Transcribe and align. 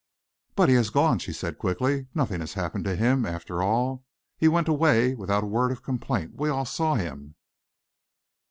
"But 0.55 0.67
he 0.69 0.73
has 0.73 0.89
gone," 0.89 1.19
she 1.19 1.31
said 1.31 1.59
quickly. 1.59 2.07
"Nothing 2.15 2.41
happened 2.41 2.85
to 2.85 2.95
him, 2.95 3.23
after 3.23 3.61
all. 3.61 4.03
He 4.35 4.47
went 4.47 4.67
away 4.67 5.13
without 5.13 5.43
a 5.43 5.45
word 5.45 5.71
of 5.71 5.83
complaint. 5.83 6.31
We 6.35 6.49
all 6.49 6.65
saw 6.65 6.95
him." 6.95 7.35